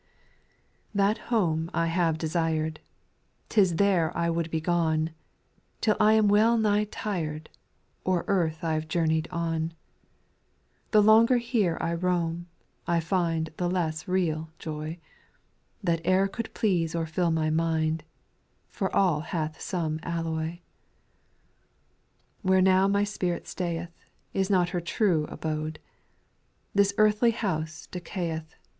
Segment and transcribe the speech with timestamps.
[0.93, 0.95] 6.
[0.95, 2.79] That home have I desired;
[3.13, 5.11] * 'T is there I would be gone;
[5.79, 7.49] Till I am well nigh tir'd,
[8.03, 9.73] O'er earth I Ve journeyed on;
[10.89, 12.47] The longer here I roam,
[12.87, 14.95] I find The less of real jo}',
[15.83, 18.03] That e'er could please or fill my mind,—
[18.71, 20.45] For all hath some alloy.
[20.49, 20.59] 7.
[22.41, 23.93] Where now my spirit stayeth
[24.33, 25.77] Is not her true abode;
[26.73, 28.55] This earthly house decay eth.